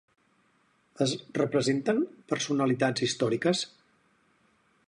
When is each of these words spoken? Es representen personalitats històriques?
Es 1.05 1.13
representen 1.39 2.01
personalitats 2.33 3.07
històriques? 3.09 3.63